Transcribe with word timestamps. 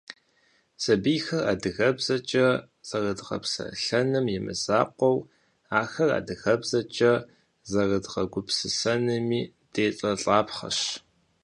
Сабийхэр 0.81 1.43
адыгэбзэкӏэ 1.51 2.47
зэрыдгъэпсэлъэным 2.87 4.25
имызакъуэу, 4.37 5.17
ахэр 5.81 6.09
адыгэбзэкӀэ 6.19 7.13
зэрыдгъэгупсысэнми 7.71 9.41
делӀэлӀапхъэщ. 9.73 10.79